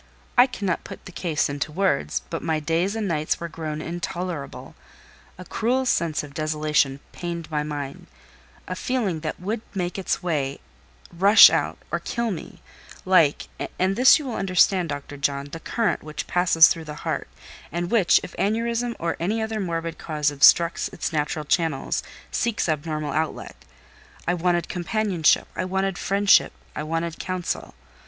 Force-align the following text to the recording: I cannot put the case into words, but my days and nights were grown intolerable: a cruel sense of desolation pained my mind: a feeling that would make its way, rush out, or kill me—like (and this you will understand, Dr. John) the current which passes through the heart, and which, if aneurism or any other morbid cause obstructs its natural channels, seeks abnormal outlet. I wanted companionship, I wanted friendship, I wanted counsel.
I 0.35 0.47
cannot 0.47 0.83
put 0.83 1.05
the 1.05 1.11
case 1.11 1.47
into 1.47 1.71
words, 1.71 2.23
but 2.31 2.41
my 2.41 2.59
days 2.59 2.95
and 2.95 3.07
nights 3.07 3.39
were 3.39 3.47
grown 3.47 3.83
intolerable: 3.83 4.73
a 5.37 5.45
cruel 5.45 5.85
sense 5.85 6.23
of 6.23 6.33
desolation 6.33 7.01
pained 7.11 7.51
my 7.51 7.61
mind: 7.61 8.07
a 8.67 8.73
feeling 8.73 9.19
that 9.19 9.39
would 9.39 9.61
make 9.75 9.99
its 9.99 10.23
way, 10.23 10.59
rush 11.13 11.51
out, 11.51 11.77
or 11.91 11.99
kill 11.99 12.31
me—like 12.31 13.47
(and 13.77 13.95
this 13.95 14.17
you 14.17 14.25
will 14.25 14.37
understand, 14.37 14.89
Dr. 14.89 15.17
John) 15.17 15.49
the 15.51 15.59
current 15.59 16.01
which 16.01 16.25
passes 16.25 16.67
through 16.67 16.85
the 16.85 17.05
heart, 17.05 17.27
and 17.71 17.91
which, 17.91 18.19
if 18.23 18.33
aneurism 18.39 18.95
or 18.97 19.15
any 19.19 19.39
other 19.39 19.59
morbid 19.59 19.99
cause 19.99 20.31
obstructs 20.31 20.87
its 20.87 21.13
natural 21.13 21.45
channels, 21.45 22.01
seeks 22.31 22.67
abnormal 22.67 23.11
outlet. 23.11 23.55
I 24.27 24.33
wanted 24.33 24.67
companionship, 24.67 25.47
I 25.55 25.65
wanted 25.65 25.99
friendship, 25.99 26.53
I 26.75 26.81
wanted 26.81 27.19
counsel. 27.19 27.75